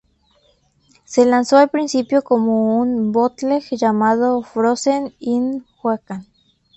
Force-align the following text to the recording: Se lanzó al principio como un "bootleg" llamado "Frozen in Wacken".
Se 1.05 1.25
lanzó 1.27 1.57
al 1.57 1.69
principio 1.69 2.23
como 2.23 2.79
un 2.79 3.11
"bootleg" 3.11 3.61
llamado 3.77 4.41
"Frozen 4.41 5.13
in 5.19 5.63
Wacken". 5.83 6.25